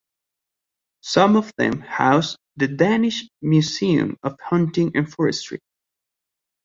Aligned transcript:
Some 1.01 1.35
of 1.35 1.53
them 1.59 1.79
house 1.81 2.35
the 2.55 2.67
Danish 2.67 3.29
Museum 3.39 4.17
of 4.23 4.35
Hunting 4.39 4.93
and 4.95 5.07
Forestry. 5.07 5.59